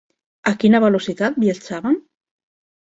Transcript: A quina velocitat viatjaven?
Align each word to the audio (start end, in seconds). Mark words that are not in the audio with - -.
A 0.51 0.53
quina 0.63 0.81
velocitat 0.85 1.39
viatjaven? 1.47 2.05